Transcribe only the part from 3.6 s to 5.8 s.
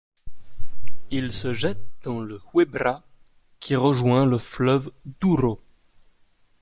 rejoint le fleuve Douro.